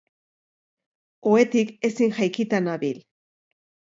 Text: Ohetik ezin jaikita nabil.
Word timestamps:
Ohetik 1.33 1.75
ezin 1.89 2.15
jaikita 2.21 2.63
nabil. 2.69 3.01